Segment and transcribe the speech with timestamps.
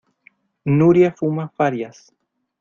[0.77, 2.01] Nuria fuma farias.